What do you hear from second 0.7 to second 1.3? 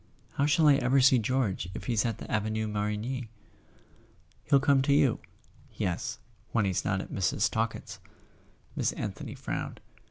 ever see